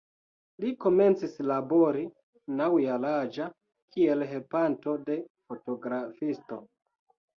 [0.61, 2.01] Li komencis labori
[2.61, 3.47] naŭ-jaraĝa
[3.97, 6.63] kiel helpanto de fotografisto.